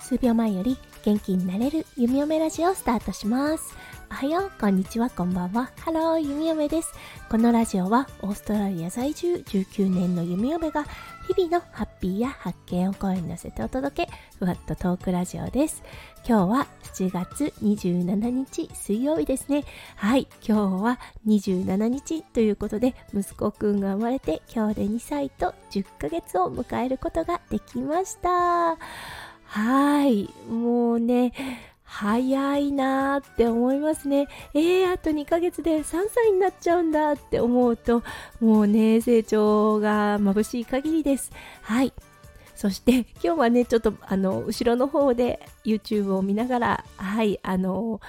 [0.00, 3.85] 数秒前より元気になれる弓嫁ラジオをスタートします。
[4.08, 5.70] おはよう、こんにちは、こんばんは。
[5.80, 6.92] ハロー、弓嫁です。
[7.28, 10.84] このラジオはオーストラリア在住19年の弓嫁が
[11.26, 15.82] 日々のハッピーや発見を声に乗せてお届け、ふわっとトークラジオです。
[16.26, 19.64] 今日は7月27日水曜日ですね。
[19.96, 28.78] はい、今日は27日ということで、息子くんが生まれて今日で2歳と10ヶ月を迎えることができました。
[29.44, 30.28] はい。
[30.48, 31.32] もうね、
[31.86, 34.28] 早いなーって思いますね。
[34.52, 38.02] えー、あと2ヶ月で3歳になっちゃうんだって思うと、
[38.40, 41.32] もうね、成長が眩しい限りです。
[41.62, 41.92] はい。
[42.54, 48.00] そして今日はね、ちょっとあの、後ろの方で YouTube を見ながら、はい、あの、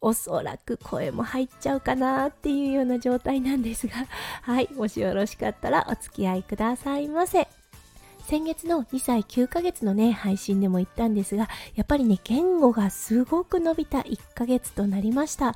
[0.00, 3.94] おそらく声も入っちゃうかなっていうような状態なんですが、
[4.42, 7.61] はい、もしよろしかったらお付き合いくださいませ。
[8.32, 15.54] 先月の2歳9ヶ月のね、配信でも言ったんですが、やっぱりね、言語がすごく伸びた1ヶ月となりました。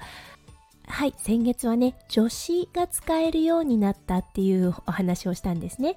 [0.86, 5.96] はい、先月はね、助詞が使えるようになったっていうお話をしたんですね。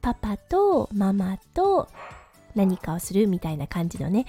[0.00, 1.90] パパとママと
[2.54, 4.24] 何かをするみたいな感じのね、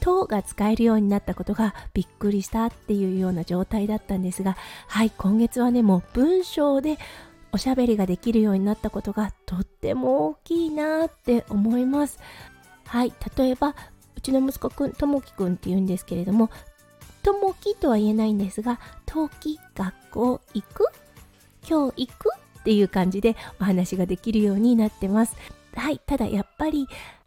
[0.00, 4.56] とが使えるようになったことがびっくりしたっていうような状態だったんですが、
[4.88, 6.98] はい、今月はね、もう文章で
[7.52, 12.18] おしゃべりができるようになったことがとっても大きいなって思います。
[12.86, 13.74] はい、例えば
[14.16, 16.50] うちの息子くん、ともきくんって言うんですけれども、
[17.22, 20.86] ともきとは言えないんですが、とき学校行く？
[21.68, 22.30] 今日行く？
[22.60, 25.36] っていう感じでお話ができるようになってます。
[25.74, 26.86] はい、ただやっぱり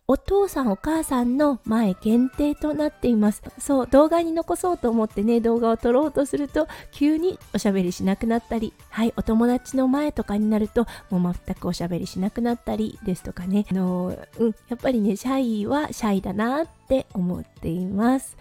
[0.09, 3.44] お父さんお母さんの前限定となっています。
[3.59, 18.38] そう、動画に残そうと思ってね、動画を撮ろうとすると、急におしゃべりしなくなったり、はい、お友達の前とかになると、もう全くおしゃべりしなくなったりですとかね、あの、うん、やっぱりね、シャイはシャイだなって思っています。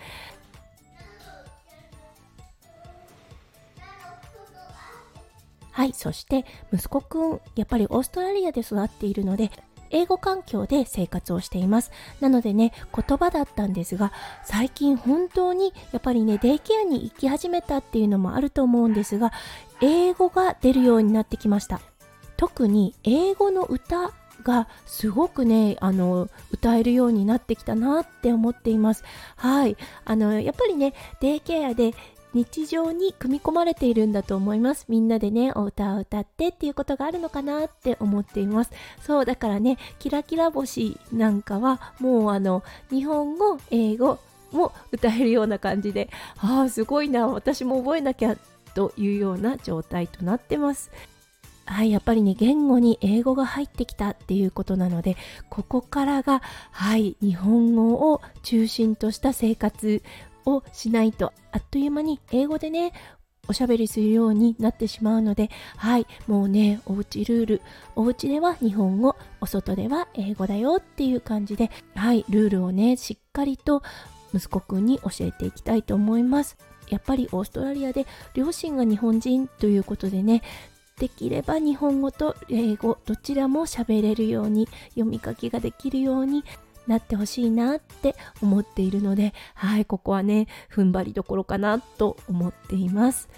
[5.73, 9.51] はい、そして息子くん、やっぱりオーストラリアで育っているので、
[9.91, 11.91] 英語環境で生活をしています。
[12.21, 14.13] なのでね、言葉だったんですが、
[14.45, 19.33] 最近本当にやっぱりね、デイケアに行き始めたっていうのもあると思うんですが、
[19.81, 21.81] 英語が出るようになってきました。
[22.37, 29.03] 特に英語の歌がすごくね、あの、歌えるようになってきたなって思っています。
[29.37, 29.77] はい。
[30.05, 31.95] あの、やっぱりね、デイケアで
[32.35, 34.87] 日常に組み込まれているんだと思います。
[34.89, 38.71] みんなでね、お歌を歌ってっていうことがあるのかなって思っています。
[39.01, 44.19] そう、だからね、キラキラ星なんかはもうあの、日本語、英語
[44.53, 48.37] も歌えるような感じで、ああ、すごいな、私も覚えなきゃ
[48.75, 50.91] というような状態となってます。
[51.65, 55.17] はい、やっぱりね、言語に英語が入ってきたっていうことなので、
[55.51, 60.01] ここからが、はい、日本語を中心とした生活
[60.47, 62.93] をしないとあっという間に英語でね
[63.49, 67.63] おしゃべりするようになってしまうので、はい、もうね、おうちルール、
[67.95, 73.83] おうちでは日本語、お外では英語だよっていう感じで、はい、ルールをね、しっかりと
[74.35, 76.57] 息子くんに教えていきたいと思います。
[76.89, 80.43] やっぱりオーストラリアで両親が日本人ということでね、
[80.99, 86.43] できれば日本語と英語どちらも喋れるように読み書きができるように
[86.87, 93.29] なってほしいなって思っているので、はい、ここはね、踏ん張りどころかなと思っています。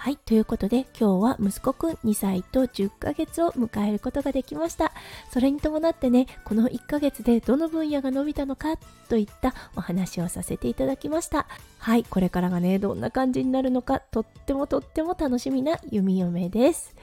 [0.00, 4.92] はい、ということで今日は息子くん2歳と10ヶ月を迎えることができました。
[5.32, 8.76] それに伴ってね、この1ヶ月でどの分野が伸びたのか
[9.08, 11.48] といったお話をさせていただきました。
[11.78, 16.94] はい、これからがね、どんな感じになるのかとってもとっても楽しみな弓嫁です。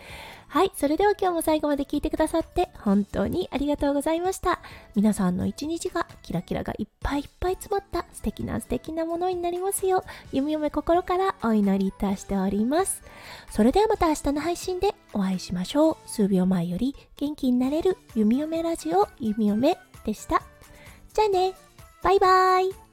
[0.48, 4.62] はい、それでは今日も最後まで聞いてくださって本当にありがとうございました。
[4.96, 13.02] 皆さんの一日がキラキラがいっぱいいっぱい詰まった素敵な素敵なものになりますよう、弓嫁心からお祈りいたしております。
[13.52, 15.98] それではまた明日の配信でお会いしましょう。
[16.06, 20.42] 数秒前より元気になれる弓嫁ラジオ弓嫁でした。
[21.14, 21.54] じゃあね、
[22.02, 22.85] バイバイ。